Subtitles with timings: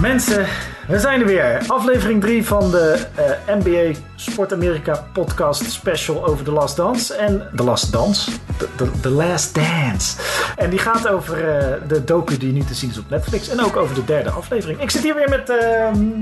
[0.00, 0.46] Mensen,
[0.86, 1.64] we zijn er weer.
[1.66, 7.14] Aflevering 3 van de uh, NBA Sport Amerika podcast special over The Last Dance.
[7.14, 8.30] En The Last Dance?
[9.00, 10.16] The, Last Dance.
[10.56, 13.48] En die gaat over uh, de docu die nu te zien is op Netflix.
[13.48, 14.80] En ook over de derde aflevering.
[14.80, 15.56] Ik zit hier weer met uh,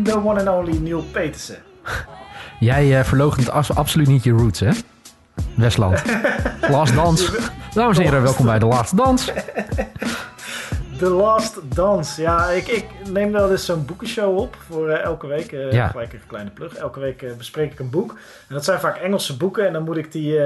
[0.05, 1.57] the one and only Neil Petersen.
[2.61, 4.71] Jij uh, verloochent absoluut niet je roots, hè?
[5.55, 6.03] Westland.
[6.71, 7.33] Last Dance.
[7.75, 9.33] Dames en heren, welkom bij The Last Dance.
[10.99, 12.23] The Last Dance.
[12.23, 15.53] Ja, ik, ik neem wel eens zo'n boekenshow op voor uh, elke week.
[15.53, 15.89] Uh, ja.
[15.89, 16.75] Gelijk een kleine plug.
[16.75, 18.11] Elke week uh, bespreek ik een boek.
[18.49, 19.67] En dat zijn vaak Engelse boeken.
[19.67, 20.41] En dan moet ik die...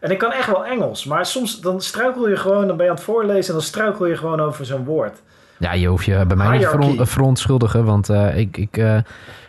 [0.00, 1.04] en ik kan echt wel Engels.
[1.04, 2.66] Maar soms dan struikel je gewoon...
[2.66, 5.22] Dan ben je aan het voorlezen en dan struikel je gewoon over zo'n woord.
[5.58, 7.84] Ja, je hoeft je bij mij niet te verontschuldigen.
[7.84, 8.76] Want ik, ik,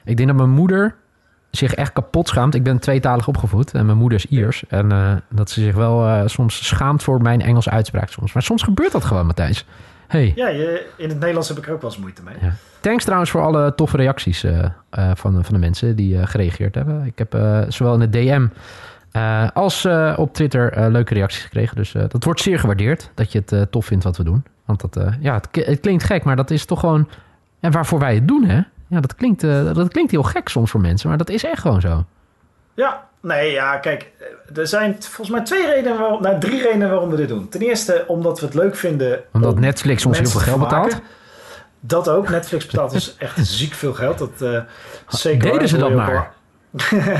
[0.04, 0.96] ik denk dat mijn moeder
[1.52, 2.56] zich echt kapot schaamt.
[2.56, 4.64] Ik ben tweetalig opgevoed en mijn moeder is Iers.
[4.68, 8.34] En dat ze zich wel soms schaamt voor mijn Engelse uitspraak soms.
[8.34, 9.66] Maar soms gebeurt dat gewoon, Matthijs.
[10.08, 10.32] Hey.
[10.36, 12.36] Ja, je, in het Nederlands heb ik er ook wel eens moeite mee.
[12.42, 12.54] Ja.
[12.80, 16.76] Thanks trouwens voor alle toffe reacties uh, uh, van, van de mensen die uh, gereageerd
[16.76, 17.06] hebben.
[17.06, 17.38] Ik heb
[17.70, 18.48] zowel in de DM
[19.54, 21.76] als op Twitter leuke reacties gekregen.
[21.76, 24.44] Dus dat wordt zeer gewaardeerd dat je het tof vindt wat we doen.
[24.66, 27.10] Want dat, ja, het, het, klinkt gek, maar dat is toch gewoon...
[27.60, 28.62] En waarvoor wij het doen, hè?
[28.88, 31.82] Ja, dat klinkt, dat klinkt heel gek soms voor mensen, maar dat is echt gewoon
[31.82, 32.06] zo.
[32.74, 34.12] Ja, Nee, ja, kijk,
[34.56, 37.50] er zijn volgens mij twee redenen waarom, nou drie redenen waarom we dit doen.
[37.50, 39.24] Ten eerste omdat we het leuk vinden.
[39.34, 41.02] Omdat Netflix ons heel veel geld betaalt.
[41.80, 42.30] Dat ook.
[42.30, 44.18] Netflix betaalt ons echt ziek veel geld.
[44.18, 44.60] Dat, uh,
[45.08, 46.36] zeker Deden ze dat maar?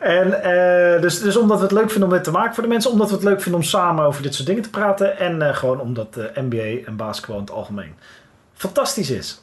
[0.00, 2.68] en uh, dus, dus omdat we het leuk vinden om dit te maken voor de
[2.68, 2.90] mensen.
[2.90, 5.18] Omdat we het leuk vinden om samen over dit soort dingen te praten.
[5.18, 7.94] En uh, gewoon omdat uh, NBA en basketbal in het algemeen
[8.54, 9.42] fantastisch is.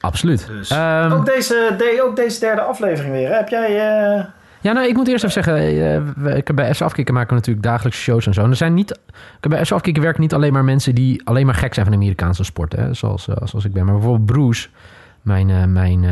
[0.00, 0.46] Absoluut.
[0.46, 3.28] Dus um, ook, deze, de, ook deze derde aflevering weer.
[3.28, 3.34] Hè?
[3.34, 3.80] Heb jij
[4.68, 5.74] ja, nou, ik moet eerst even zeggen,
[6.26, 8.42] uh, ik heb bij FC Afkikken maken we natuurlijk dagelijkse shows en zo.
[8.42, 8.98] En er zijn niet,
[9.40, 11.94] ik bij FC Afkikken werken niet alleen maar mensen die alleen maar gek zijn van
[11.94, 13.84] Amerikaanse sport, hè, zoals, uh, zoals ik ben.
[13.84, 14.68] Maar bijvoorbeeld Bruce,
[15.22, 16.02] mijn, uh, mijn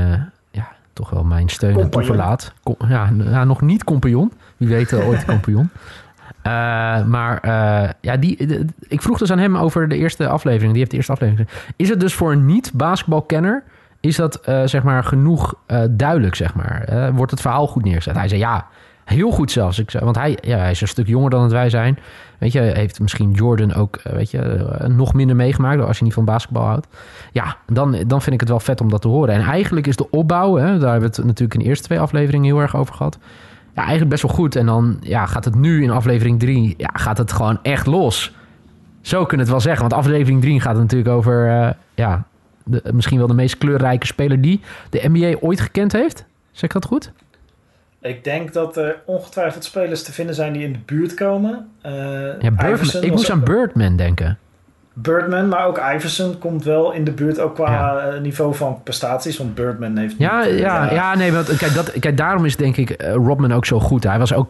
[0.51, 2.53] ja, toch wel mijn steun en toeverlaat.
[2.89, 5.71] ja, nou, nog niet compagnon, wie weet ooit compagnon.
[7.17, 7.41] maar
[8.01, 10.71] ja, die, ik vroeg dus aan hem over de eerste aflevering.
[10.71, 11.49] Die heeft de eerste aflevering.
[11.77, 13.63] Is het dus voor een niet-basketbalkenner
[14.07, 16.89] is dat uh, zeg maar genoeg uh, duidelijk, zeg maar?
[16.93, 18.15] Uh, wordt het verhaal goed neergezet?
[18.15, 18.67] Hij zei ja,
[19.05, 19.79] heel goed zelfs.
[19.79, 21.99] Ik zei, want hij, ja, hij is een stuk jonger dan dat wij zijn.
[22.39, 26.25] Weet je, heeft misschien Jordan ook weet je, nog minder meegemaakt als je niet van
[26.25, 26.87] basketbal houdt.
[27.33, 29.35] Ja, dan, dan vind ik het wel vet om dat te horen.
[29.35, 32.01] En eigenlijk is de opbouw, hè, daar hebben we het natuurlijk in de eerste twee
[32.01, 33.19] afleveringen heel erg over gehad.
[33.75, 34.57] Ja, eigenlijk best wel goed.
[34.57, 38.35] En dan ja, gaat het nu in aflevering drie, ja, gaat het gewoon echt los.
[39.01, 39.89] Zo kunnen we het wel zeggen.
[39.89, 42.25] Want aflevering 3 gaat natuurlijk over ja,
[42.67, 44.61] de, misschien wel de meest kleurrijke speler die
[44.91, 46.25] de NBA ooit gekend heeft.
[46.51, 47.13] Zeg ik dat goed?
[48.01, 51.69] Ik denk dat er ongetwijfeld spelers te vinden zijn die in de buurt komen.
[51.87, 51.93] Uh,
[52.41, 54.39] ja, Birdman, ik moest aan Birdman denken.
[54.93, 59.39] Birdman, maar ook Iverson komt wel in de buurt, ook qua eh, niveau van prestaties.
[59.39, 60.15] Want Birdman heeft.
[60.19, 63.13] Ja, niet, ja, ja, ja, nee, want kijk, dat, kijk, daarom is denk ik uh,
[63.13, 64.05] Rodman ook zo goed.
[64.05, 64.49] Hij was ook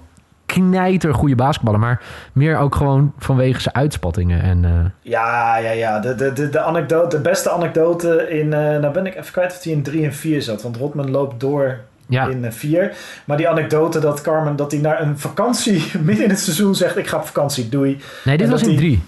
[0.57, 1.81] knijter goede basketballer.
[1.81, 2.03] Maar
[2.33, 4.43] meer ook gewoon vanwege zijn uitspattingen.
[4.43, 4.71] En, uh...
[5.01, 6.01] Ja, ja, ja.
[6.01, 8.47] De, de, de, de, anekdote, de beste anekdote in...
[8.47, 10.63] Uh, nou ben ik even kwijt of hij in 3 en 4 zat.
[10.63, 11.79] Want Rotman loopt door
[12.09, 12.27] ja.
[12.27, 12.83] in 4.
[12.83, 12.89] Uh,
[13.25, 14.57] maar die anekdote dat Carmen...
[14.57, 16.97] dat hij naar een vakantie midden in het seizoen zegt...
[16.97, 18.01] ik ga op vakantie, doei.
[18.25, 19.03] Nee, dit was in 3.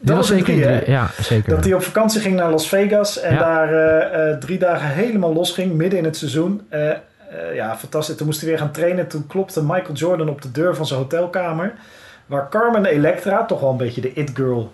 [0.00, 0.90] Dat was zeker drie, drie.
[0.90, 1.50] Ja, zeker.
[1.50, 3.38] Dat hij op vakantie ging naar Las Vegas en ja.
[3.38, 3.72] daar
[4.28, 6.60] uh, drie dagen helemaal los ging, midden in het seizoen.
[6.70, 6.90] Uh,
[7.38, 8.16] uh, ja, fantastisch.
[8.16, 9.08] Toen moest hij weer gaan trainen.
[9.08, 11.72] Toen klopte Michael Jordan op de deur van zijn hotelkamer.
[12.26, 14.72] Waar Carmen Electra, toch wel een beetje de it-girl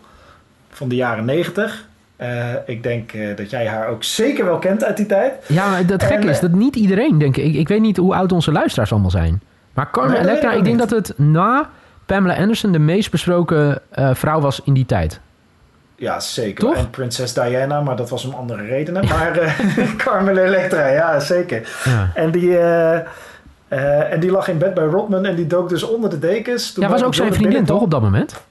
[0.71, 1.87] van de jaren negentig.
[2.21, 5.33] Uh, ik denk uh, dat jij haar ook zeker wel kent uit die tijd.
[5.47, 7.55] Ja, maar dat gekke is dat niet iedereen, denk ik.
[7.55, 9.43] Ik weet niet hoe oud onze luisteraars allemaal zijn.
[9.73, 11.71] Maar Carmen Electra, ik denk dat het na
[12.07, 13.81] Pamela Anderson de meest besproken
[14.13, 15.21] vrouw was in die tijd.
[15.97, 16.73] Ja, zeker.
[16.73, 19.05] En Prinses Diana, maar dat was om andere redenen.
[19.09, 21.69] Maar uh, Carmen Electra, ja, zeker.
[21.85, 22.11] Ja.
[22.15, 22.99] En, die, uh,
[23.69, 26.73] uh, en die lag in bed bij Rodman en die dook dus onder de dekens.
[26.73, 28.43] Toen ja, was ook zijn vriendin toch op dat moment?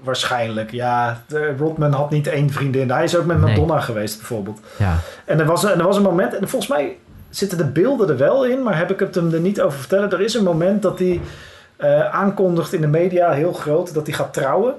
[0.00, 1.22] Waarschijnlijk, ja.
[1.26, 2.90] De, Rodman had niet één vriendin.
[2.90, 3.82] Hij is ook met Madonna nee.
[3.82, 4.60] geweest bijvoorbeeld.
[4.76, 4.98] Ja.
[5.24, 6.96] En er was, er was een moment, en volgens mij
[7.30, 10.12] zitten de beelden er wel in, maar heb ik het hem er niet over vertellen.
[10.12, 11.20] Er is een moment dat hij
[12.10, 14.74] aankondigt in de media, heel groot, dat hij gaat trouwen.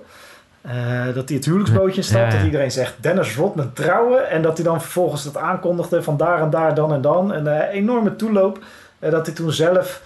[0.65, 2.31] Uh, dat hij het huwelijksbootje stapt.
[2.31, 4.30] Dat iedereen zegt Dennis Rodman trouwen.
[4.30, 7.33] En dat hij dan vervolgens dat aankondigde van daar en daar, dan en dan.
[7.33, 8.63] En een uh, enorme toeloop.
[9.00, 10.01] Uh, dat hij toen zelf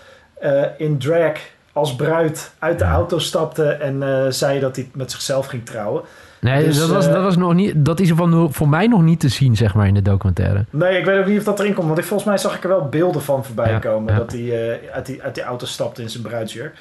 [0.77, 1.39] in drag
[1.73, 3.65] als bruid uit de auto stapte.
[3.65, 6.01] En zei dat hij met zichzelf ging trouwen.
[6.39, 9.19] Nee, dus, dat, was, dat, was nog niet, dat is van, voor mij nog niet
[9.19, 10.65] te zien, zeg maar, in de documentaire.
[10.69, 11.87] Nee, ik weet ook niet of dat erin komt.
[11.87, 14.15] Want ik, volgens mij zag ik er wel beelden van voorbij ja, komen.
[14.15, 16.77] Dat hij uit, die, uit die auto stapte in zijn bruidsjurk.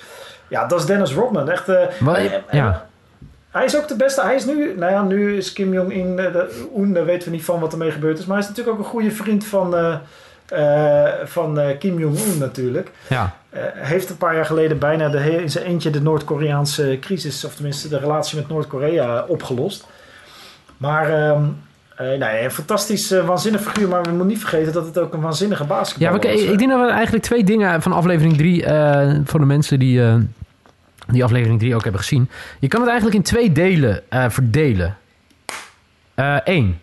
[0.49, 1.51] Ja, dat is Dennis Rodman.
[1.51, 1.67] Echt...
[2.51, 2.87] ja
[3.57, 4.23] hij is ook de beste.
[4.23, 7.61] Hij is nu, nou ja, nu is Kim Jong-un, uh, daar weten we niet van
[7.61, 8.25] wat ermee gebeurd is.
[8.25, 9.97] Maar hij is natuurlijk ook een goede vriend van, uh,
[11.25, 12.91] van Kim Jong-un natuurlijk.
[13.09, 13.35] Ja.
[13.75, 17.89] heeft een paar jaar geleden bijna de, in zijn eentje de Noord-Koreaanse crisis, of tenminste
[17.89, 19.87] de relatie met Noord-Korea, opgelost.
[20.77, 21.57] Maar um,
[22.01, 25.15] uh, nou een fantastisch, uh, waanzinnig figuur, maar we moeten niet vergeten dat het ook
[25.15, 26.43] een waanzinnige basketbal ja, is.
[26.43, 29.79] Ja, ik denk dat we eigenlijk twee dingen van aflevering 3, uh, voor de mensen
[29.79, 30.01] die,
[31.07, 32.29] die aflevering 3 ook hebben gezien.
[32.59, 34.97] Je kan het eigenlijk in twee delen verdelen.
[36.45, 36.79] Eén,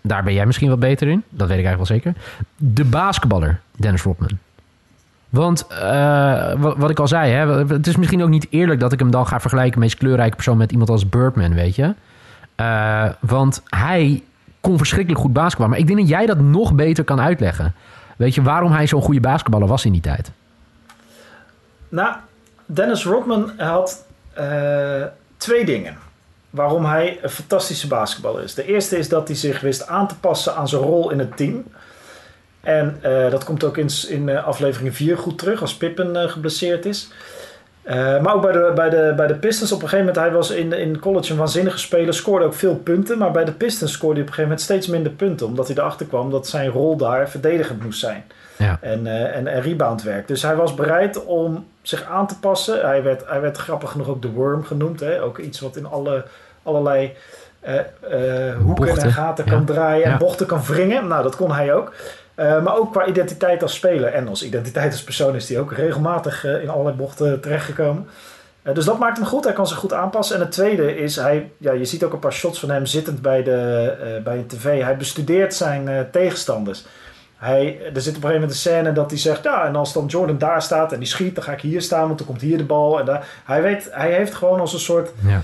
[0.00, 2.14] daar ben jij misschien wat beter in, dat weet ik eigenlijk wel zeker.
[2.56, 4.38] De basketballer, Dennis Rodman.
[5.28, 5.66] Want
[6.58, 9.10] wat, wat, ik al zei, hè, het is misschien ook niet eerlijk dat ik hem
[9.10, 11.94] dan ga vergelijken, meest kleurrijke persoon, met iemand als Birdman, weet je.
[13.20, 14.22] Want hij
[14.60, 15.70] kon verschrikkelijk goed basketballen.
[15.70, 17.74] Maar ik denk dat jij dat nog beter kan uitleggen.
[18.16, 20.30] Weet je waarom hij zo'n goede basketballer was in die tijd?
[21.88, 22.16] Nou,
[22.66, 24.04] Dennis Rodman had
[24.38, 25.04] uh,
[25.36, 25.96] twee dingen
[26.50, 28.54] waarom hij een fantastische basketballer is.
[28.54, 31.36] De eerste is dat hij zich wist aan te passen aan zijn rol in het
[31.36, 31.64] team.
[32.60, 37.08] En uh, dat komt ook in, in aflevering 4 goed terug als Pippen geblesseerd is.
[37.84, 40.34] Uh, maar ook bij de, bij, de, bij de Pistons op een gegeven moment, hij
[40.34, 43.18] was in, in college een waanzinnige speler, scoorde ook veel punten.
[43.18, 45.46] Maar bij de Pistons scoorde hij op een gegeven moment steeds minder punten.
[45.46, 48.24] Omdat hij erachter kwam dat zijn rol daar verdedigend moest zijn.
[48.56, 48.78] Ja.
[48.80, 50.28] En, uh, en, en rebound werk.
[50.28, 52.80] Dus hij was bereid om zich aan te passen.
[52.80, 55.00] Hij werd, hij werd grappig genoeg ook de worm genoemd.
[55.00, 55.22] Hè?
[55.22, 56.24] Ook iets wat in alle,
[56.62, 57.12] allerlei
[57.66, 59.02] uh, hoeken bochten.
[59.02, 61.06] en gaten kan draaien en bochten kan wringen.
[61.06, 61.92] Nou, dat kon hij ook.
[62.36, 65.72] Uh, maar ook qua identiteit als speler en als identiteit als persoon is hij ook
[65.72, 68.06] regelmatig uh, in allerlei bochten terechtgekomen.
[68.62, 69.44] Uh, dus dat maakt hem goed.
[69.44, 70.36] Hij kan zich goed aanpassen.
[70.36, 73.22] En het tweede is, hij, ja, je ziet ook een paar shots van hem zittend
[73.22, 74.82] bij, de, bij een tv.
[74.82, 76.86] Hij bestudeert zijn tegenstanders.
[77.36, 79.92] Hij, er zit op een gegeven moment een scène dat hij zegt: Ja, en als
[79.92, 82.40] dan Jordan daar staat en die schiet, dan ga ik hier staan, want dan komt
[82.40, 82.98] hier de bal.
[82.98, 85.10] En daar, hij, weet, hij heeft gewoon als een soort.
[85.26, 85.42] Ja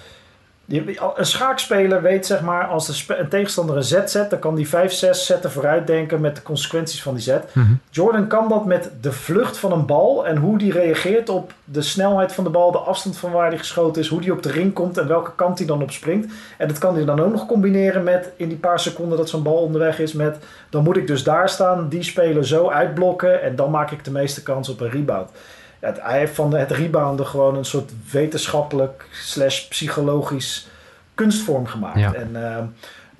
[0.70, 4.92] een schaakspeler weet zeg maar, als een tegenstander een zet zet, dan kan die 5,
[4.92, 7.44] 6 zetten vooruitdenken met de consequenties van die zet.
[7.52, 7.72] Mhm.
[7.90, 11.82] Jordan kan dat met de vlucht van een bal en hoe die reageert op de
[11.82, 14.50] snelheid van de bal, de afstand van waar die geschoten is, hoe die op de
[14.50, 16.32] ring komt en welke kant hij dan op springt.
[16.58, 19.42] En dat kan hij dan ook nog combineren met in die paar seconden dat zo'n
[19.42, 20.36] bal onderweg is, met
[20.70, 24.10] dan moet ik dus daar staan, die speler zo uitblokken en dan maak ik de
[24.10, 25.30] meeste kans op een rebound
[25.80, 30.68] ja, hij heeft van het rebounden gewoon een soort wetenschappelijk slash psychologisch
[31.14, 32.14] kunstvorm gemaakt.
[32.14, 32.30] En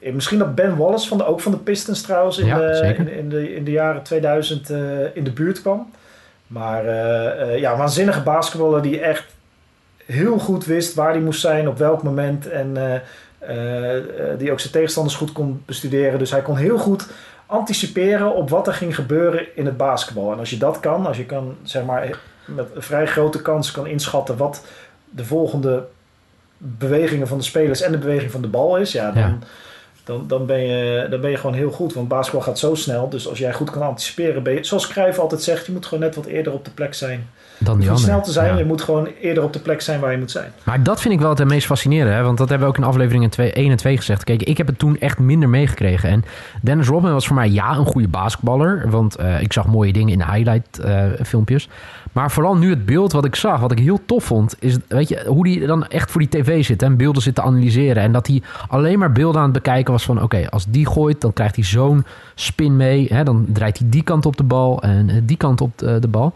[0.00, 3.08] uh, misschien dat Ben Wallace, van de, ook van de Pistons trouwens, in, de, in,
[3.08, 5.90] in, de, in de jaren 2000 uh, eh, in de buurt kwam.
[6.46, 9.24] Maar uh, ja, waanzinnige basketballer die echt
[10.06, 12.48] heel goed wist waar hij moest zijn, op welk moment.
[12.48, 12.72] En
[14.38, 16.18] die ook zijn tegenstanders goed kon bestuderen.
[16.18, 17.06] Dus hij kon heel goed
[17.46, 20.32] anticiperen op wat er ging gebeuren in het basketbal.
[20.32, 22.02] En als je dat kan, als je kan zeg maar
[22.54, 24.64] met een vrij grote kans kan inschatten wat
[25.10, 25.84] de volgende
[26.56, 29.42] bewegingen van de spelers en de beweging van de bal is, ja, dan,
[30.04, 31.92] Dan, dan, ben je, dan ben je gewoon heel goed.
[31.92, 33.08] Want basketbal gaat zo snel.
[33.08, 36.04] Dus als jij goed kan anticiperen, ben je, zoals Cruijff altijd zegt, je moet gewoon
[36.04, 37.28] net wat eerder op de plek zijn.
[37.58, 40.12] Dan die om snel te zijn, je moet gewoon eerder op de plek zijn waar
[40.12, 40.52] je moet zijn.
[40.62, 42.12] Maar dat vind ik wel het meest fascinerende.
[42.12, 42.22] Hè?
[42.22, 44.24] Want dat hebben we ook in afleveringen 2, 1 en 2 gezegd.
[44.24, 46.08] Kijk, ik heb het toen echt minder meegekregen.
[46.08, 46.24] En
[46.62, 48.90] Dennis Rodman was voor mij ja een goede basketballer.
[48.90, 51.68] Want uh, ik zag mooie dingen in de highlight uh, filmpjes.
[52.12, 55.08] Maar vooral nu het beeld wat ik zag, wat ik heel tof vond, is weet
[55.08, 58.02] je, hoe hij dan echt voor die tv zit en beelden zit te analyseren.
[58.02, 61.20] En dat hij alleen maar beelden aan het bekijken was van: oké, als die gooit,
[61.20, 62.04] dan krijgt hij zo'n
[62.34, 63.06] spin mee.
[63.12, 65.98] Hè, dan draait hij die kant op de bal en eh, die kant op de,
[65.98, 66.34] de bal.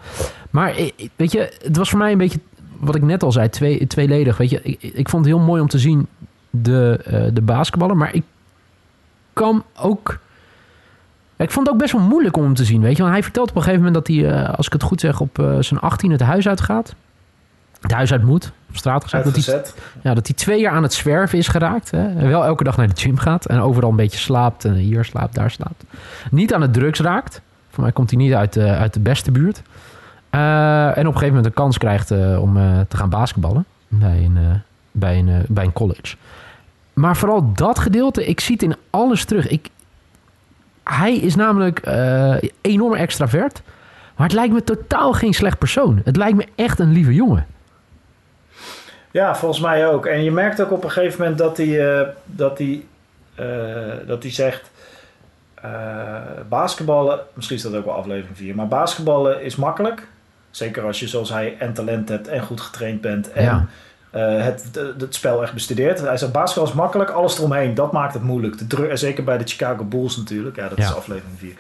[0.50, 2.40] Maar eh, weet je, het was voor mij een beetje
[2.78, 4.36] wat ik net al zei, twee, tweeledig.
[4.36, 6.06] Weet je, ik, ik vond het heel mooi om te zien
[6.50, 8.22] de, uh, de basketballen, maar ik
[9.32, 10.18] kan ook
[11.36, 13.02] ik vond het ook best wel moeilijk om hem te zien, weet je.
[13.02, 15.20] Want hij vertelt op een gegeven moment dat hij, uh, als ik het goed zeg,
[15.20, 16.94] op uh, zijn 18 het huis uitgaat.
[17.80, 19.24] Het huis uit moet, op straat gezet.
[19.24, 19.64] Dat hij,
[20.02, 21.90] ja, dat hij twee jaar aan het zwerven is geraakt.
[21.90, 22.06] Hè.
[22.06, 23.46] En wel elke dag naar de gym gaat.
[23.46, 24.64] En overal een beetje slaapt.
[24.64, 25.84] En hier slaapt, daar slaapt.
[26.30, 27.40] Niet aan het drugs raakt.
[27.70, 29.62] Voor mij komt hij niet uit de, uit de beste buurt.
[30.30, 32.54] Uh, en op een gegeven moment een kans krijgt om
[32.88, 33.64] te gaan basketballen.
[33.88, 36.16] Bij een, bij, een, bij een college.
[36.94, 39.48] Maar vooral dat gedeelte, ik zie het in alles terug.
[39.48, 39.68] Ik,
[40.84, 43.62] hij is namelijk uh, enorm extravert.
[44.16, 46.00] Maar het lijkt me totaal geen slecht persoon.
[46.04, 47.46] Het lijkt me echt een lieve jongen.
[49.10, 50.06] Ja, volgens mij ook.
[50.06, 52.84] En je merkt ook op een gegeven moment dat hij, uh, dat hij,
[53.40, 54.70] uh, dat hij zegt...
[56.48, 58.54] basketballen, misschien is dat ook wel aflevering 4...
[58.54, 60.06] maar basketballen is makkelijk.
[60.50, 63.32] Zeker als je zoals hij en talent hebt en goed getraind bent...
[63.32, 63.68] en
[64.20, 64.64] het,
[64.98, 66.00] het spel echt bestudeert.
[66.00, 68.58] Hij zegt, basketbal is makkelijk, alles eromheen, dat maakt het moeilijk.
[68.58, 71.54] De druk, zeker bij de Chicago Bulls natuurlijk, ja, dat is aflevering 4.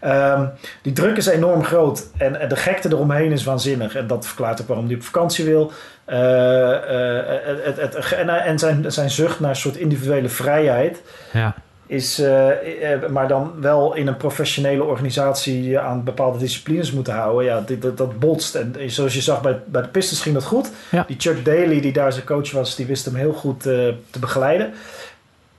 [0.00, 0.46] Ehm,
[0.82, 3.94] die druk is enorm groot en, en, de gekte eromheen is waanzinnig.
[3.94, 5.72] En dat verklaart ook waarom hij op vakantie wil.
[6.04, 11.02] het, het, en, en zijn, zijn zucht naar een soort individuele vrijheid.
[11.32, 11.54] Ja
[11.90, 17.44] is, eh, eh, maar dan wel in een professionele organisatie aan bepaalde disciplines moeten houden.
[17.44, 18.54] Ja, dit, dat, dat botst.
[18.54, 20.70] En zoals je zag bij, bij de Pistons ging dat goed.
[21.06, 24.18] Die Chuck Daly, die daar zijn coach was, die wist hem heel goed uh, te
[24.20, 24.72] begeleiden.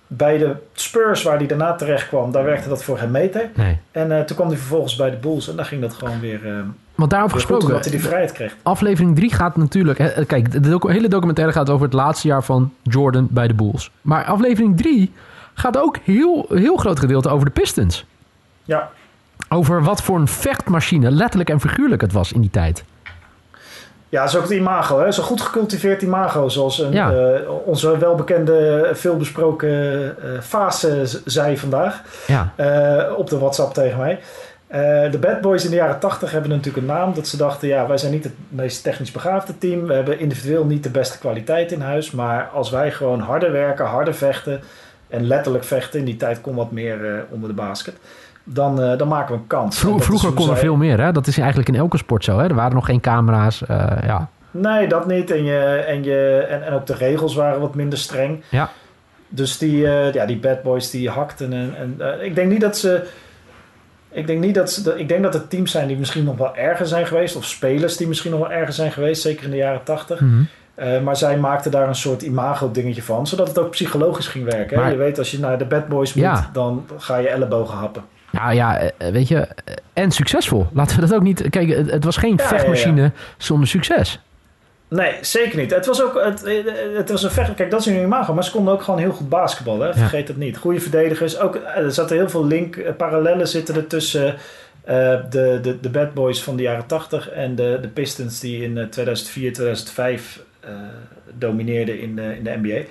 [0.07, 3.50] Bij de Spurs, waar hij daarna terecht kwam, daar werkte dat voor geen meter.
[3.55, 3.77] Nee.
[3.91, 6.39] En toen kwam hij vervolgens bij de Bulls en daar ging dat gewoon weer.
[6.95, 8.55] Want daarover gesproken, dat hij die vrijheid kreeg.
[8.61, 9.97] Aflevering 3 gaat natuurlijk.
[9.97, 13.91] Hè, kijk, de hele documentaire gaat over het laatste jaar van Jordan bij de Bulls.
[14.01, 15.11] Maar aflevering 3
[15.53, 18.05] gaat ook heel, heel groot gedeelte over de Pistons.
[18.63, 18.89] Ja.
[19.50, 22.84] Over wat voor een vechtmachine, letterlijk en figuurlijk, het was in die tijd.
[24.12, 25.00] Ja, zo ook het imago.
[25.00, 25.12] Hè?
[25.12, 26.50] Zo goed gecultiveerd imago.
[26.50, 32.01] Zoals een, eh, onze welbekende, veelbesproken uh, fase zei vandaag.
[32.27, 32.53] Ja.
[32.58, 34.20] Uh, op de WhatsApp tegen mij.
[35.12, 37.13] de Bad Boys in de jaren 80 hebben natuurlijk een naam.
[37.13, 39.86] Dat ze dachten, ja, wij zijn niet het meest technisch begaafde team.
[39.86, 42.12] We hebben individueel niet de beste kwaliteit in huis.
[42.12, 44.62] Maar als wij gewoon harder werken, harder vechten
[45.12, 46.00] en letterlijk vechten.
[46.00, 47.96] In die tijd kon wat meer uh, onder de basket.
[48.44, 49.80] Dan, uh, dan maken we een kans.
[49.80, 51.01] vroeger kon er veel meer.
[51.01, 51.12] Hè?
[51.12, 52.39] Dat is eigenlijk in elke sport zo.
[52.39, 52.48] Hè?
[52.48, 53.62] Er waren nog geen camera's.
[53.72, 54.30] Uh, ja.
[54.51, 55.32] Nee, dat niet.
[55.32, 58.44] En, je, en, je, en, en ook de regels waren wat minder streng.
[58.50, 58.70] Ja.
[59.27, 61.53] Dus die, ja, die bad boys die hakten.
[61.53, 63.08] En, en ik denk niet dat ze...
[64.13, 66.56] Ik denk, niet dat ze, ik denk dat er teams zijn die misschien nog wel
[66.56, 67.36] erger zijn geweest.
[67.36, 69.22] Of spelers die misschien nog wel erger zijn geweest.
[69.22, 70.20] Zeker in de jaren tachtig.
[70.20, 70.48] Mm
[70.81, 74.79] uh, maar zij maakte daar een soort imago-dingetje van, zodat het ook psychologisch ging werken.
[74.79, 76.50] Maar, je weet, als je naar de Bad Boys moet, ja.
[76.53, 78.03] dan ga je ellebogen happen.
[78.31, 79.47] Nou ja, eh, weet je,
[79.93, 80.67] en succesvol.
[80.73, 81.50] Laten we dat ook niet.
[81.50, 84.19] Kijk, het, was geen vechtmachine ja, zonder succes.
[84.88, 85.71] Nee, zeker niet.
[85.71, 86.43] Het was ook het,
[86.95, 87.53] het was een vecht.
[87.53, 89.95] Kijk, dat is een imago, maar ze konden ook gewoon heel goed basketballen.
[89.95, 90.57] Vergeet het niet.
[90.57, 91.39] Goede verdedigers.
[91.39, 94.38] Ook, eh, er zaten heel veel link, parallellen zitten er tussen uh,
[95.29, 98.88] de, de, de Bad Boys van de jaren 80 en de, de Pistons die in
[98.89, 100.72] 2004, 2005 eh,
[101.38, 102.82] domineerden in de, in de NBA.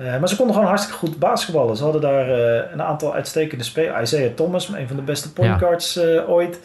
[0.00, 1.76] Uh, eh, maar ze konden gewoon hartstikke goed basketballen.
[1.76, 4.12] Ze hadden daar uh, een aantal uitstekende spelers.
[4.12, 6.60] Isaiah Thomas, een van de beste point guards uh, ooit.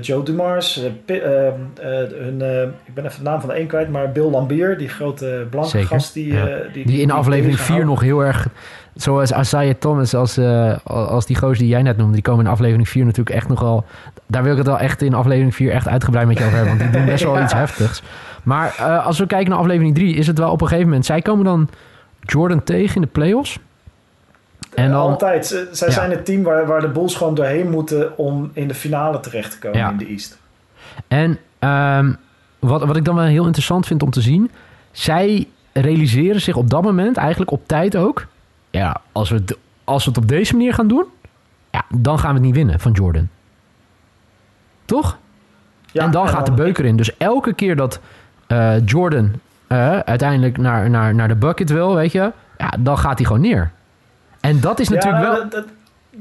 [0.00, 0.74] Joe Dumars.
[1.06, 2.42] hun,
[2.84, 5.70] ik ben even de naam van de een kwijt, maar Bill Lambier, die grote blanke
[5.70, 5.88] Zeker.
[5.88, 6.14] gast.
[6.14, 6.36] Die,
[6.72, 8.48] die, die, in aflevering 4 nog heel erg...
[8.94, 10.38] Zoals Isaiah Thomas, als,
[10.84, 13.84] als die gozer die jij net noemde, die komen in aflevering 4 natuurlijk echt nogal...
[14.26, 16.78] Daar wil ik het wel echt in aflevering 4 echt uitgebreid met je over hebben,
[16.78, 18.02] want die doen best wel iets heftigs.
[18.44, 21.06] Maar uh, als we kijken naar aflevering 3, is het wel op een gegeven moment...
[21.06, 21.68] Zij komen dan
[22.20, 23.58] Jordan tegen in de playoffs.
[24.74, 25.66] En dan, Altijd.
[25.72, 28.18] Zij zijn het team waar, waar de Bulls gewoon doorheen moeten...
[28.18, 30.38] om in de finale terecht te komen in de East.
[31.08, 31.38] En
[31.98, 32.16] um,
[32.58, 34.50] wat, wat ik dan wel heel interessant vind om te zien...
[34.92, 38.26] zij realiseren zich op dat moment, eigenlijk op tijd ook...
[38.70, 41.04] ja, als we het, als we het op deze manier gaan doen...
[41.70, 43.28] ja, dan gaan we het niet winnen van Jordan.
[44.84, 45.18] Toch?
[45.92, 46.96] Ja, en dan gaat de beuker in.
[46.96, 48.00] Dus elke keer dat
[48.84, 53.26] Jordan uh, uiteindelijk naar, naar, naar de bucket wil, weet je, ja, dan gaat hij
[53.26, 53.70] gewoon neer.
[54.40, 55.48] En dat is natuurlijk wel.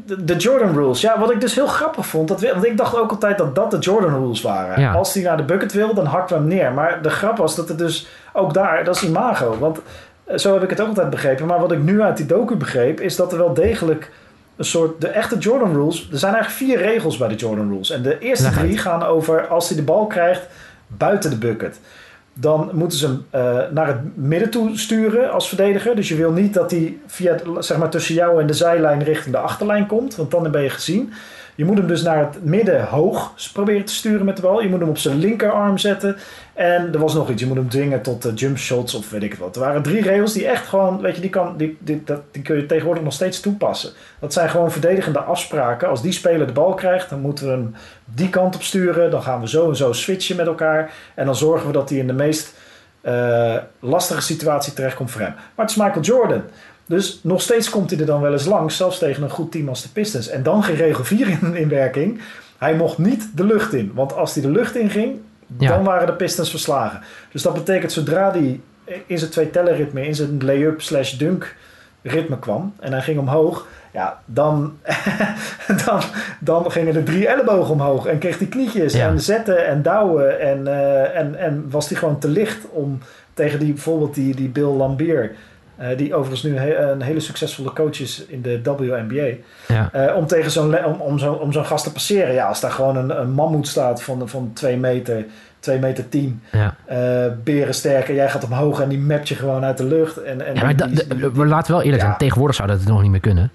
[0.05, 1.01] De, de, Jordan rules.
[1.01, 2.27] Ja, wat ik dus heel grappig vond.
[2.27, 4.81] Dat, want ik dacht ook altijd dat dat de Jordan rules waren.
[4.81, 4.93] Ja.
[4.93, 6.71] Als hij naar de bucket wil, dan hakt we hem neer.
[6.71, 9.57] Maar de grap was dat het dus ook daar, dat is imago.
[9.59, 9.79] Want
[10.23, 11.45] eh, zo heb ik het ook altijd begrepen.
[11.45, 14.11] Maar wat ik nu uit die docu begreep, is dat er wel degelijk
[14.55, 15.01] een soort.
[15.01, 16.09] De echte Jordan rules.
[16.11, 17.89] Er zijn eigenlijk vier regels bij de Jordan rules.
[17.89, 20.47] En de eerste drie gaan over als hij de bal krijgt
[20.87, 21.79] buiten de bucket
[22.33, 25.95] dan moeten ze hem uh, naar het midden toe sturen als verdediger.
[25.95, 29.35] Dus je wil niet dat hij via, zeg maar, tussen jou en de zijlijn richting
[29.35, 31.13] de achterlijn komt, want dan ben je gezien.
[31.55, 34.61] Je moet hem dus naar het midden hoog proberen te sturen met de bal.
[34.61, 36.17] Je moet hem op zijn linkerarm zetten.
[36.53, 37.41] En er was nog iets.
[37.41, 39.55] Je moet hem dwingen tot uh, jump shots of weet ik wat.
[39.55, 42.55] Er waren drie regels die echt gewoon, weet je, die, kan, die, dat, die kun
[42.55, 43.91] je tegenwoordig nog steeds toepassen.
[44.19, 45.87] Dat zijn gewoon verdedigende afspraken.
[45.87, 49.11] Als die speler de bal krijgt, dan moeten we hem die kant op sturen.
[49.11, 50.93] Dan gaan we zo en zo switchen met elkaar.
[51.15, 52.53] En dan zorgen we dat hij in de meest
[53.01, 55.33] uh, lastige situatie terechtkomt voor hem.
[55.33, 56.41] Maar het is Michael Jordan.
[56.85, 59.69] Dus nog steeds komt hij er dan wel eens langs, zelfs tegen een goed team
[59.69, 60.27] als de Pistons.
[60.27, 62.21] En dan ging regel 4 in, in werking.
[62.57, 63.91] Hij mocht niet de lucht in.
[63.93, 65.19] Want als hij de lucht in ging,
[65.57, 67.01] dan waren de Pistons verslagen.
[67.31, 68.59] Dus dat betekent zodra hij
[69.05, 71.55] in zijn twee tellen ritme, in zijn lay-up slash dunk
[72.01, 74.77] ritme kwam en hij ging omhoog, ja, dan,
[75.85, 76.01] dan,
[76.39, 80.59] dan gingen er drie ellebogen omhoog en kreeg hij knietjes en zetten en douwen en,
[80.59, 82.99] uh, en, en was hij gewoon te licht om
[83.33, 85.31] tegen die bijvoorbeeld die, die Bill Lambier
[85.83, 89.27] uh, die overigens nu een, een, hele succesvolle coach is in de WNBA.
[89.67, 89.89] Ja.
[89.95, 92.33] Uh, om tegen zo'n om, om zo'n om zo'n gast te passeren.
[92.33, 95.25] Ja, als daar gewoon een, een mammoet staat van, van twee meter
[95.63, 96.41] 2 meter 10.
[96.51, 96.75] Ja.
[96.91, 98.15] Uh, beren sterker.
[98.15, 100.23] Jij gaat omhoog en die mapt je gewoon uit de lucht.
[100.23, 102.17] En, en ja, maar we laten wel eerlijk zijn.
[102.17, 103.51] Tegenwoordig zou dat het nog niet meer kunnen.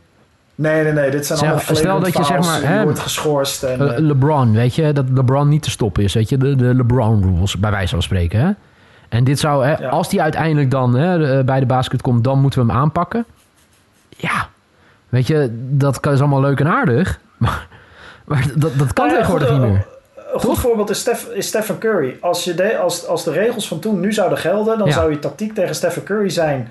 [0.54, 1.10] Nee, nee, nee.
[1.10, 2.62] Dit zijn allemaal Stel dat je zeg maar...
[2.62, 3.62] Hè, wordt geschorst.
[3.62, 4.92] En, uh, LeBron, weet je.
[4.92, 6.14] Dat LeBron niet te stoppen is.
[6.14, 6.36] Weet je.
[6.36, 8.40] De, de LeBron rules, bij wijze van spreken.
[8.40, 8.50] Hè?
[9.08, 9.66] En dit zou...
[9.66, 12.24] Hè, Als die uiteindelijk dan hè, bij de basket komt...
[12.24, 13.24] dan moeten we hem aanpakken.
[14.08, 14.48] Ja.
[15.08, 17.18] Weet je, dat is allemaal leuk en aardig.
[17.38, 17.66] Maar,
[18.24, 19.86] maar dat, dat kan nou tegenwoordig niet meer.
[20.32, 22.16] Een goed voorbeeld is, Steph, is Stephen Curry.
[22.20, 25.18] Als, je de, als, als de regels van toen nu zouden gelden, dan zou je
[25.18, 26.68] tactiek tegen Stephen Curry zijn.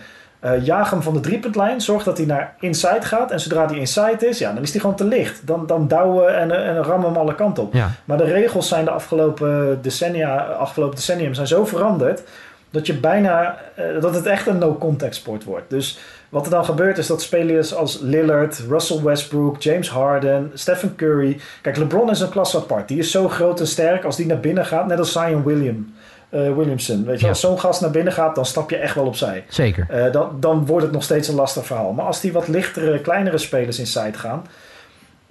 [0.48, 1.82] Uh, jaag hem van de driepuntlijn.
[1.82, 3.32] Zorg dat hij naar inside gaat.
[3.32, 5.48] En zodra hij inside is, ja, dan is hij gewoon te licht.
[5.48, 7.74] Dan, dan douwen en, en rammen hem alle kanten op.
[8.06, 12.24] Maar de regels zijn de afgelopen decennia, afgelopen decennium zijn zo veranderd.
[12.70, 15.70] Dat je bijna uh, dat het echt een no-contact sport wordt.
[15.70, 16.00] Dus
[16.30, 21.40] wat er dan gebeurt is dat spelers als Lillard, Russell Westbrook, James Harden, Stephen Curry.
[21.62, 22.88] Kijk, LeBron is een klasse apart.
[22.88, 25.94] Die is zo groot en sterk als die naar binnen gaat, net als Zion William.
[26.32, 27.06] Uh, Williamson.
[27.06, 29.46] Weet je, als zo'n gast naar binnen gaat, dan stap je echt wel opzij.
[29.50, 29.88] Zeker.
[29.92, 31.94] Uh, dan, dan wordt het nog steeds een lastig verhaal.
[31.94, 34.48] Maar als die wat lichtere, kleinere spelers inside gaan,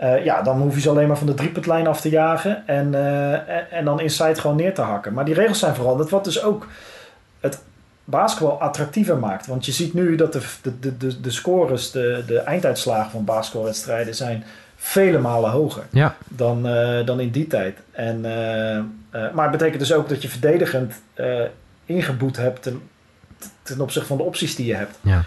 [0.00, 2.94] uh, ja, dan hoef je ze alleen maar van de driepuntlijn af te jagen en,
[3.48, 5.12] en, en, dan inside gewoon neer te hakken.
[5.12, 6.66] Maar die regels zijn veranderd, wat dus ook
[7.40, 7.58] het
[8.04, 9.46] basketbal attractiever maakt.
[9.46, 10.40] Want je ziet nu dat de,
[10.80, 14.44] de, de, de scores, de, de einduitslagen van basketbalwedstrijden zijn
[14.76, 16.14] vele malen hoger ja.
[16.28, 16.62] dan,
[17.04, 17.78] dan in die tijd.
[17.92, 18.24] En,
[19.16, 21.02] uh, uh, maar het betekent dus ook dat je verdedigend
[21.84, 22.82] ingeboet hebt ten,
[23.62, 24.98] ten opzichte van de opties die je hebt.
[25.00, 25.22] Ja.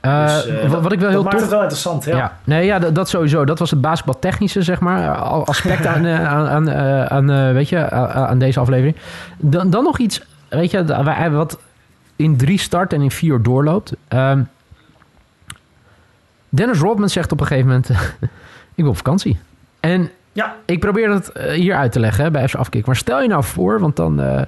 [0.00, 2.16] Dus, wat, wat, ik wel heel maakt het wel interessant, ja.
[2.16, 2.38] ja.
[2.44, 3.44] Nee, ja, dat, dat, sowieso.
[3.44, 6.70] Dat was het basketbaltechnische, zeg maar, aspect aan, aan, aan,
[7.10, 8.96] aan, weet je, aan deze aflevering.
[9.36, 10.84] Dan, dan nog iets, weet je,
[11.30, 11.58] wat
[12.16, 13.92] in drie start en in vier doorloopt.
[14.08, 14.48] Um,
[16.54, 17.90] Dennis Rodman zegt op een gegeven moment...
[18.74, 19.38] ik wil op vakantie.
[19.80, 20.56] En ja.
[20.64, 22.86] ik probeer het eh, hier uit te leggen bij FC Afkik.
[22.86, 24.20] Maar stel je nou voor, want dan...
[24.20, 24.42] Uh,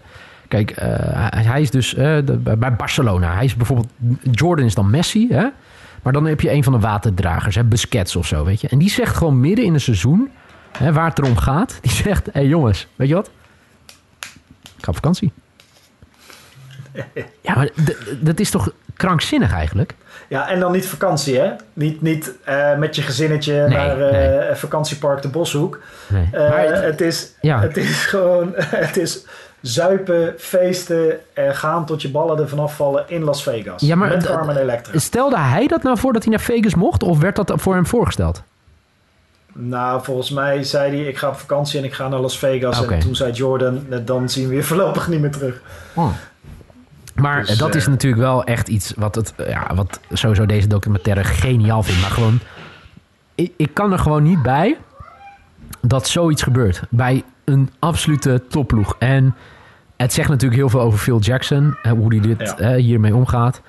[0.49, 0.87] kijk, uh,
[1.31, 3.35] hij is dus de, bij Barcelona.
[3.35, 3.89] Hij is bijvoorbeeld...
[4.31, 5.47] Jordan is dan Messi, hè?
[6.03, 8.69] Maar dan heb je een van de waterdragers, hè, Busquets of zo, weet je.
[8.69, 10.31] En die zegt gewoon midden in een seizoen,
[10.79, 11.79] hè, waar het erom gaat...
[11.83, 13.31] Die zegt, hé hey jongens, weet je wat?
[14.63, 15.33] Ik ga op vakantie.
[17.43, 17.69] Ja, maar
[18.21, 19.95] dat is toch krankzinnig eigenlijk?
[20.29, 21.53] Ja, en dan niet vakantie, hè?
[21.73, 24.55] Niet, niet uh, met je gezinnetje naar uh, nee.
[24.55, 25.81] vakantiepark de Boshoek.
[26.07, 26.29] Nee.
[26.33, 27.61] Uh, het, het, is, ja.
[27.61, 28.53] het is gewoon...
[28.87, 29.25] Het is
[29.61, 33.83] zuipen, feesten en gaan tot je ballen er vanaf vallen in Las Vegas.
[33.83, 34.99] Ja, maar met Carmen Electra.
[34.99, 37.03] Stelde hij dat nou voor dat hij naar Vegas mocht?
[37.03, 38.43] Of werd dat voor hem voorgesteld?
[39.53, 42.81] Nou, volgens mij zei hij: Ik ga op vakantie en ik ga naar Las Vegas.
[42.81, 42.95] Okay.
[42.95, 45.61] En toen zei Jordan: Dan zien we je voorlopig niet meer terug.
[45.95, 46.09] Oh.
[47.17, 50.67] Maar dus, dat is eh, natuurlijk wel echt iets wat, het, ja, wat sowieso deze
[50.67, 52.01] documentaire geniaal vindt.
[52.01, 52.41] Maar gewoon,
[53.35, 54.77] ik, ik kan er gewoon niet bij
[55.81, 56.83] dat zoiets gebeurt.
[56.91, 58.97] Bij een absolute topploeg.
[58.99, 59.35] En
[59.97, 61.77] het zegt natuurlijk heel veel over Phil Jackson.
[61.83, 63.61] Hoe hij dit hiermee omgaat.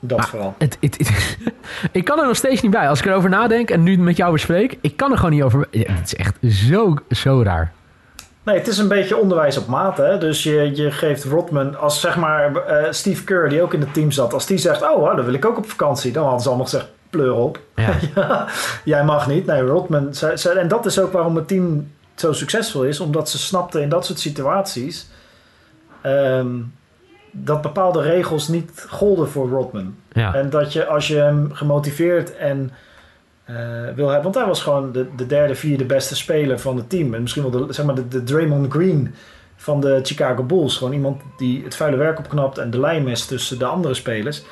[0.00, 0.54] Dat vooral.
[0.58, 0.98] Het, het,
[1.92, 2.88] ik kan er nog steeds niet bij.
[2.88, 5.66] Als ik erover nadenk en nu met jou bespreek, ik kan er gewoon niet over.
[5.70, 7.72] het is echt zo, zo raar.
[8.42, 9.96] Nee, het is een beetje onderwijs op maat.
[9.96, 10.18] Hè?
[10.18, 13.94] Dus je, je geeft Rodman, als zeg maar uh, Steve Kerr, die ook in het
[13.94, 16.48] team zat, als die zegt: Oh, dan wil ik ook op vakantie, dan hadden ze
[16.48, 17.60] allemaal gezegd: pleur op.
[17.74, 18.46] Ja.
[18.84, 19.46] jij mag niet.
[19.46, 20.14] Nee, Rodman.
[20.56, 24.06] en dat is ook waarom het team zo succesvol is, omdat ze snapten in dat
[24.06, 25.08] soort situaties
[26.02, 26.72] um,
[27.30, 29.94] dat bepaalde regels niet golden voor Rodman.
[30.12, 30.34] Ja.
[30.34, 32.72] En dat je als je hem gemotiveerd en
[33.50, 33.56] uh,
[33.94, 34.22] wil hebben.
[34.22, 37.14] Want hij was gewoon de, de derde, vierde beste speler van het team.
[37.14, 39.14] En misschien wel de, zeg maar de, de Draymond Green
[39.56, 40.76] van de Chicago Bulls.
[40.76, 44.42] Gewoon iemand die het vuile werk opknapt en de lijm is tussen de andere spelers.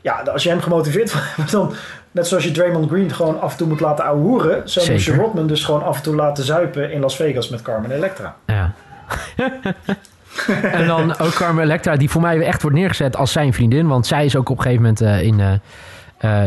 [0.00, 1.74] Ja, als je hem gemotiveerd wordt, dan...
[2.10, 4.70] Net zoals je Draymond Green gewoon af en toe moet laten ouwehoeren...
[4.70, 7.62] zo moet je Rodman dus gewoon af en toe laten zuipen in Las Vegas met
[7.62, 8.36] Carmen Electra.
[8.46, 8.72] Ja.
[10.78, 13.86] en dan ook Carmen Electra, die voor mij echt wordt neergezet als zijn vriendin.
[13.86, 15.38] Want zij is ook op een gegeven moment uh, in...
[15.38, 15.58] Uh, uh,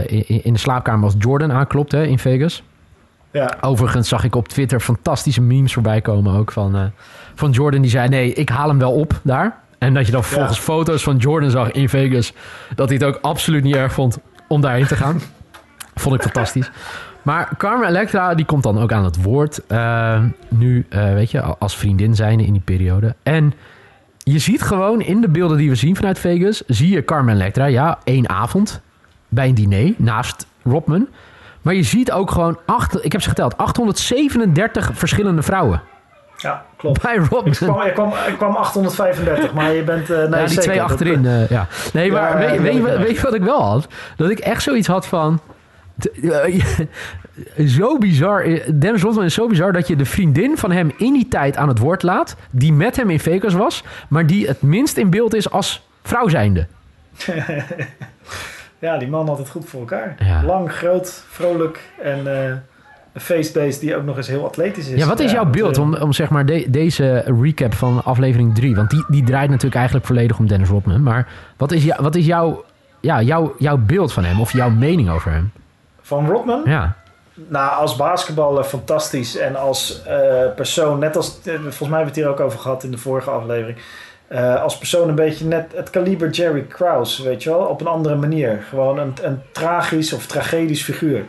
[0.06, 2.64] in, in, de slaapkamer als Jordan aanklopt hè, in Vegas.
[3.32, 3.58] Ja.
[3.62, 6.84] Overigens zag ik op Twitter fantastische memes voorbij komen ook van, uh,
[7.36, 7.82] van Jordan.
[7.82, 9.60] Die zei, nee, ik haal hem wel op daar.
[9.78, 12.34] En dat je dan vervolgens foto's van Jordan zag in Vegas.
[12.76, 15.22] Dat hij het ook absoluut niet erg vond om daarheen te gaan.
[15.96, 16.72] vond ik fantastisch.
[17.22, 19.62] Maar Carmen Electra, die komt dan ook aan het woord.
[19.68, 23.16] Uh, nu, weet je, als vriendin zijnde in die periode.
[23.24, 23.54] En
[24.18, 26.64] je ziet gewoon in de beelden die we zien vanuit Vegas...
[26.68, 28.82] zie je Carmen Electra, ja, één avond
[29.32, 31.08] bij een diner naast Rodman.
[31.62, 35.82] Maar je ziet ook gewoon, acht, ik heb ze geteld, 837 verschillende vrouwen.
[36.38, 37.02] Ja, klopt.
[37.02, 37.48] Bij Rodman.
[37.48, 40.10] Ik kwam, ik kwam, ik kwam 835, maar je bent...
[40.10, 41.68] Uh, nee, ja, die twee achterin, uh, ja.
[41.94, 43.88] Nee, maar weet, weet, weet, je wat ik wel had?
[44.16, 45.40] Dat ik echt zoiets had van...
[47.78, 48.44] zo bizar.
[48.80, 51.68] Dennis Rodman is zo bizar dat je de vriendin van hem in die tijd aan
[51.68, 52.36] het woord laat.
[52.50, 53.84] Die met hem in Vegas was.
[54.08, 56.68] Maar die het minst in beeld is als vrouw zijnde.
[58.82, 60.16] ja, die man had het goed voor elkaar.
[60.46, 62.44] Lang, groot, vrolijk en uh,
[63.14, 65.00] een facebase die ook nog eens heel atletisch is.
[65.00, 68.76] Ja, wat is jouw beeld om, om zeg maar deze recap van aflevering 3?
[68.76, 71.04] Want die, die draait natuurlijk eigenlijk volledig om Dennis Rodman.
[71.04, 72.64] Maar wat is, jou, wat is jouw,
[73.00, 75.52] ja, jouw, jouw beeld van hem of jouw mening over hem?
[76.02, 76.62] Van Rodman?
[76.66, 76.96] Ja.
[77.34, 79.38] Nou, als basketballer fantastisch.
[79.38, 80.14] En als uh,
[80.56, 81.40] persoon, net als...
[81.44, 83.78] volgens mij hebben we het hier ook over gehad in de vorige aflevering
[84.32, 87.88] uh, als persoon een beetje net het kaliber Jerry Krause, weet je wel, op een
[87.88, 88.64] andere manier.
[88.70, 91.26] Gewoon een, een tragisch of tragedisch figuur.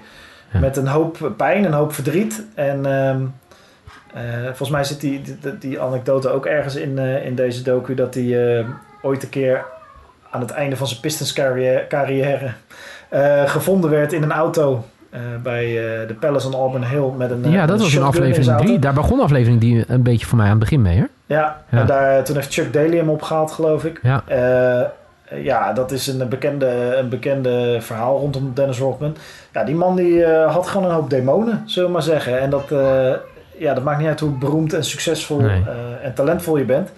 [0.61, 2.45] Met een hoop pijn, een hoop verdriet.
[2.55, 2.79] En
[4.17, 7.95] uh, volgens mij zit die, die, die, anekdote ook ergens in, uh, in deze docu
[7.95, 8.65] dat hij
[9.03, 9.65] ooit een keer
[10.31, 12.53] aan het einde van zijn Pistons carrière, carrière
[13.47, 14.85] gevonden werd in een auto
[15.15, 17.51] uh, bij uh, de Palace on Auburn Hill met een.
[17.51, 18.79] Ja, dat was een aflevering 3.
[18.79, 21.05] Daar begon aflevering die een beetje voor mij aan het begin mee, hè?
[21.33, 21.79] Ja, ja.
[21.79, 24.01] en daar, toen heeft Chuck Daly hem opgehaald, geloof ik.
[24.03, 24.23] Ja.
[24.29, 24.87] Uh,
[25.43, 29.17] ja, dat is een bekende, een bekende verhaal rondom Dennis Rodman.
[29.53, 32.41] Ja, die man die had gewoon een hoop demonen, zullen we maar zeggen.
[32.41, 32.65] En dat,
[33.59, 35.63] ja, dat maakt niet uit hoe beroemd en succesvol nee.
[36.03, 36.91] en talentvol je bent.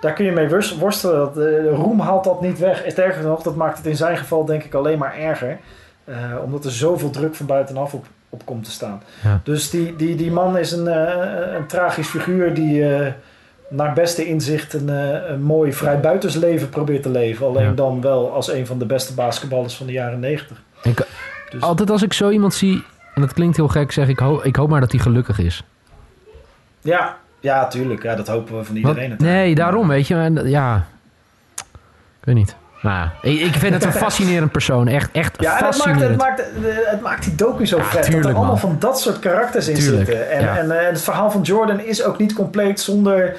[0.00, 1.18] Daar kun je mee worstelen.
[1.18, 1.36] Dat,
[1.74, 2.84] roem haalt dat niet weg.
[2.86, 5.58] Sterker nog, dat maakt het in zijn geval denk ik alleen maar erger.
[6.44, 9.02] Omdat er zoveel druk van buitenaf op, op komt te staan.
[9.22, 9.40] Ja.
[9.44, 10.86] Dus die, die, die man is een,
[11.56, 12.84] een tragisch figuur die
[13.70, 14.88] naar beste inzicht een,
[15.32, 17.46] een mooi vrijbuitersleven probeert te leven.
[17.46, 17.72] Alleen ja.
[17.72, 20.62] dan wel als een van de beste basketballers van de jaren negentig.
[21.50, 21.60] Dus.
[21.60, 24.56] Altijd als ik zo iemand zie, en dat klinkt heel gek, zeg ik, ho ik
[24.56, 25.64] hoop maar dat hij gelukkig is.
[26.80, 28.02] Ja, ja, tuurlijk.
[28.02, 29.14] Ja, dat hopen we van iedereen.
[29.18, 30.40] Nee, daarom, weet je.
[30.44, 30.86] Ja,
[32.20, 32.56] ik weet niet.
[32.82, 34.88] Nou, ik vind het een fascinerend persoon.
[34.88, 36.08] Echt, echt ja, fascinerend.
[36.08, 38.02] Het maakt, het, maakt, het maakt die docu zo vet.
[38.02, 40.30] Tuurlijk, dat er allemaal van dat soort karakters in zitten.
[40.30, 43.36] En, en, en, het verhaal van Jordan is ook niet compleet zonder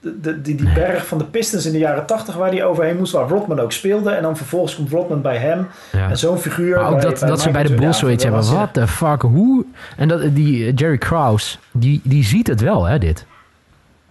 [0.00, 2.34] de, de, die, die berg van de Pistons in de jaren tachtig...
[2.34, 4.10] waar hij overheen moest, waar Rodman ook speelde.
[4.10, 5.66] En dan vervolgens komt Rodman bij hem.
[5.90, 6.76] En zo'n figuur...
[6.76, 8.44] Maar ook dat, dat ze bij de Bulls zoiets hebben.
[8.44, 9.64] What the fuck, hoe...
[9.96, 13.26] En dat, die Jerry Krause, die, die ziet het wel, hè, dit.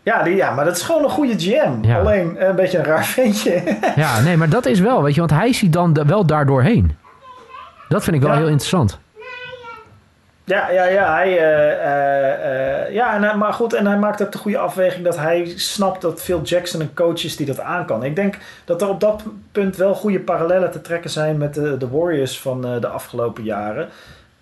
[0.10, 1.91] Ja, die, ja, maar dat is gewoon een goede GM.
[1.91, 3.63] Alleen een beetje een raar ventje.
[3.95, 6.98] ja, nee, maar dat is wel, weet je, want hij ziet dan wel daardoor heen.
[7.89, 9.00] Dat vind ik wel heel interessant.
[10.43, 11.13] Ja, ja, ja.
[11.15, 11.38] Hij, uh,
[11.86, 15.54] uh, uh, ja en, maar goed, en hij maakt ook de goede afweging dat hij
[15.56, 18.04] snapt dat Phil Jackson een coach is die dat aan kan.
[18.04, 21.78] Ik denk dat er op dat punt wel goede parallellen te trekken zijn met de,
[21.78, 23.89] de Warriors van de afgelopen jaren.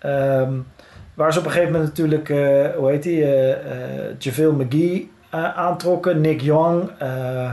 [0.06, 0.66] Um,
[1.14, 2.28] waar ze op een gegeven moment natuurlijk,
[2.76, 3.58] hoe heet hij,
[4.18, 6.20] JaVale McGee aantrokken.
[6.20, 7.50] Nick Young, uh,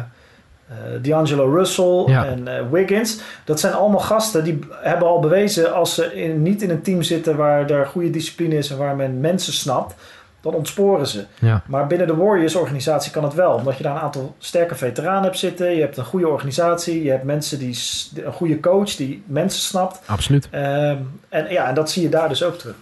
[1.01, 3.19] D'Angelo Russell en Wiggins.
[3.43, 7.01] Dat zijn allemaal gasten die hebben al bewezen als ze in, niet in een team
[7.01, 9.95] zitten waar er goede discipline is en waar men mensen snapt,
[10.41, 11.25] dan ontsporen ze.
[11.39, 11.61] Ja.
[11.67, 15.23] Maar binnen de Warriors organisatie kan het wel, omdat je daar een aantal sterke veteranen
[15.23, 15.75] hebt zitten.
[15.75, 17.79] Je hebt een goede organisatie, je hebt mensen die
[18.25, 20.01] een goede coach die mensen snapt.
[20.05, 20.47] Absoluut.
[20.51, 20.97] Ehm,
[21.29, 22.75] en ja, en dat zie je daar dus ook terug.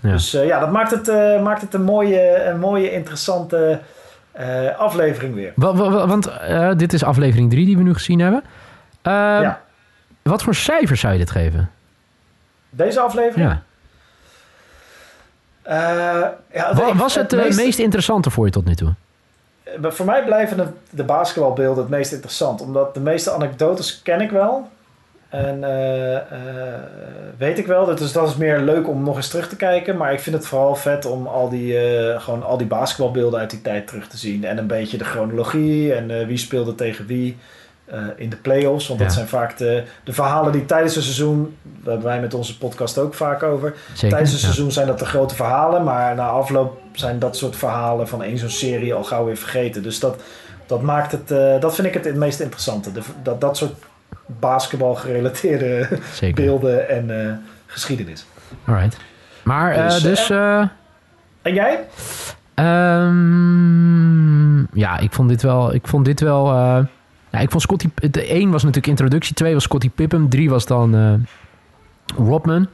[0.00, 0.10] Ja.
[0.10, 1.06] Dus ja, dat maakt het,
[1.42, 3.80] maakt het een mooie, een mooie interessante
[4.38, 5.52] uh, aflevering weer.
[6.06, 8.42] Want uh, dit is aflevering 3 die we nu gezien hebben.
[8.44, 9.62] Uh, ja.
[10.22, 11.70] Wat voor cijfers zou je dit geven?
[12.70, 13.48] Deze aflevering?
[13.48, 13.62] Ja.
[16.52, 17.58] ja het, was het, het meest...
[17.58, 18.94] meest interessante voor je tot nu toe?
[19.82, 22.60] Voor mij blijven de, de basketbalbeelden het meest interessant.
[22.60, 24.70] Omdat de meeste anekdotes ken ik wel.
[25.28, 26.20] En uh, uh,
[27.38, 29.96] weet ik wel, dat is, dat is meer leuk om nog eens terug te kijken.
[29.96, 33.50] Maar ik vind het vooral vet om al die, uh, gewoon al die basketbalbeelden uit
[33.50, 34.44] die tijd terug te zien.
[34.44, 37.36] En een beetje de chronologie en wie speelde tegen wie
[38.16, 38.88] in de playoffs.
[38.88, 42.34] Want dat zijn vaak de, de verhalen die tijdens het seizoen, daar hebben wij met
[42.34, 43.74] onze podcast ook vaak over.
[43.92, 45.84] Zeker, tijdens het seizoen zijn dat de grote verhalen.
[45.84, 49.82] Maar na afloop zijn dat soort verhalen van één zo'n serie al gauw weer vergeten.
[49.82, 50.22] Dus dat,
[50.66, 51.28] dat maakt het,
[51.62, 52.92] dat vind ik het het meest interessante.
[52.92, 53.74] De, dat, dat soort
[54.40, 55.88] basketbal gerelateerde
[56.34, 57.32] beelden en uh,
[57.66, 58.26] geschiedenis.
[58.64, 58.96] Alright.
[59.42, 60.02] Maar uh, dus.
[60.02, 60.64] dus uh,
[61.42, 61.84] en jij?
[62.54, 65.74] Um, ja, ik vond dit wel.
[65.74, 66.46] Ik vond dit wel.
[67.30, 67.88] ja, ik vond Scotty.
[68.10, 71.26] De 1 was natuurlijk introductie, 2 was Scotty Pippen, 3 was dan
[72.16, 72.68] Rodman.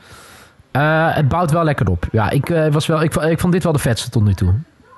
[1.13, 2.07] het bouwt wel lekker op.
[2.13, 4.55] Ja, ik, was wel, ik, ik vond dit wel de vetste tot nu toe.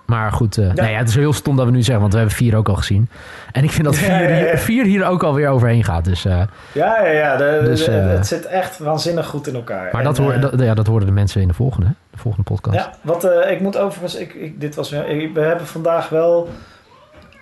[0.06, 0.72] Maar goed, uh, ja.
[0.72, 2.68] Nou ja, het is heel stom dat we nu zeggen, want we hebben vier ook
[2.68, 3.08] al gezien.
[3.52, 6.04] En ik vind dat vier, ja, hier, vier hier, ook alweer overheen gaat.
[6.04, 6.42] Dus, uh,
[6.72, 7.36] ja, ja, ja.
[7.36, 9.88] De, dus, de, uh, het zit echt waanzinnig goed in elkaar.
[9.92, 12.50] Maar en, dat, hoor, dat, ja, dat hoorden de mensen in de volgende, de volgende
[12.50, 12.76] podcast.
[12.76, 16.48] Ja, wat ik moet overigens, ik, ik, dit was, we hebben vandaag wel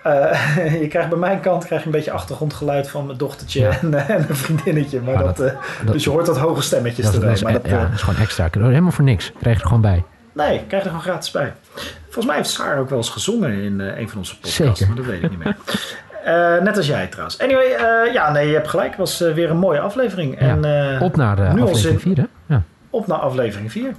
[0.81, 4.25] je krijgt bij mijn kant krijg je een beetje achtergrondgeluid van mijn dochtertje en, en,
[4.29, 5.01] een vriendinnetje.
[5.01, 5.53] Maar dat, dat,
[5.91, 7.39] dus je hoort dat hoge stemmetjes dat, erbij.
[7.43, 8.47] maar dat, ja, dat is gewoon extra.
[8.51, 9.31] Helemaal voor niks.
[9.39, 10.03] Krijg je er gewoon bij.
[10.35, 11.53] Nee, krijg je er gewoon gratis bij.
[12.03, 14.79] Volgens mij heeft Saar ook wel eens gezongen in een van onze podcasts.
[14.79, 14.87] Zeker.
[14.87, 15.55] Maar dat weet ik niet meer.
[16.27, 17.39] Uh, net als jij trouwens.
[17.39, 18.89] Anyway, uh, ja, nee, je hebt gelijk.
[18.89, 20.39] Het was weer een mooie aflevering.
[20.39, 22.23] Ja, en, op naar de aflevering 4, hè?
[22.45, 22.63] Ja.
[22.89, 23.93] Op naar aflevering 4.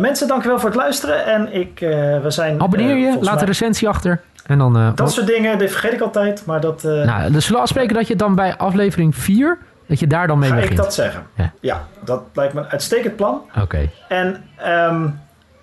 [0.00, 1.26] mensen, dankjewel voor het luisteren.
[1.26, 1.78] En ik,
[2.22, 2.62] we zijn...
[2.62, 3.40] Abonneer je, laat mij...
[3.40, 4.20] een recensie achter.
[4.46, 6.46] En dan, dat soort dingen, dat vergeet ik altijd.
[6.46, 6.82] Maar dat...
[6.82, 9.58] Nou, dus zullen we afspreken dat je dan bij aflevering 4...
[9.90, 10.72] Dat je daar dan mee Ga begint.
[10.72, 11.26] ik dat zeggen?
[11.36, 11.52] Ja.
[11.60, 13.42] ja, dat lijkt me een uitstekend plan.
[13.48, 13.60] Oké.
[13.60, 13.90] Okay.
[14.08, 14.44] En...
[14.66, 15.20] Um,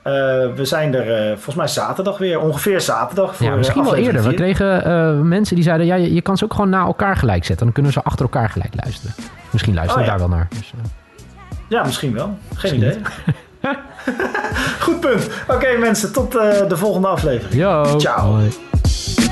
[0.07, 0.13] uh,
[0.55, 3.35] we zijn er uh, volgens mij zaterdag weer, ongeveer zaterdag.
[3.35, 4.23] Voor, ja, misschien wel eerder.
[4.23, 7.17] We kregen uh, mensen die zeiden: ja, je, je, kan ze ook gewoon na elkaar
[7.17, 7.65] gelijk zetten.
[7.65, 9.15] Dan kunnen ze achter elkaar gelijk luisteren.
[9.49, 10.17] Misschien luisteren oh, ja.
[10.17, 10.47] daar wel naar.
[10.49, 10.73] Dus,
[11.69, 12.37] ja, misschien wel.
[12.55, 13.01] Geen misschien idee.
[14.85, 15.29] Goed punt.
[15.43, 17.61] Oké, okay, mensen, tot de volgende aflevering.
[17.61, 17.99] Yo.
[17.99, 18.31] Ciao.
[18.31, 19.26] Hoi.